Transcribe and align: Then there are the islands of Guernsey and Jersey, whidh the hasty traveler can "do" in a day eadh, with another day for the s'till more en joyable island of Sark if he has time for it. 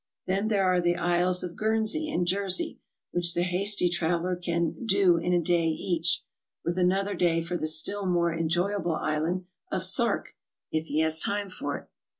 Then 0.25 0.47
there 0.47 0.63
are 0.65 0.81
the 0.81 0.95
islands 0.95 1.43
of 1.43 1.55
Guernsey 1.55 2.09
and 2.11 2.25
Jersey, 2.25 2.79
whidh 3.13 3.35
the 3.35 3.43
hasty 3.43 3.87
traveler 3.87 4.35
can 4.35 4.83
"do" 4.87 5.17
in 5.17 5.31
a 5.31 5.39
day 5.39 5.67
eadh, 5.69 6.21
with 6.65 6.79
another 6.79 7.13
day 7.13 7.39
for 7.39 7.55
the 7.55 7.67
s'till 7.67 8.07
more 8.07 8.33
en 8.33 8.49
joyable 8.49 8.99
island 8.99 9.45
of 9.71 9.83
Sark 9.83 10.29
if 10.71 10.87
he 10.87 11.01
has 11.01 11.19
time 11.19 11.51
for 11.51 11.77
it. 11.77 11.87